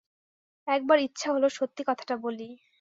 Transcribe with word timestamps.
একবার 0.67 0.97
ইচ্ছা 0.99 1.27
হল 1.33 1.43
সত্যি 1.51 1.81
কথাটা 1.83 2.15
বলি। 2.17 2.47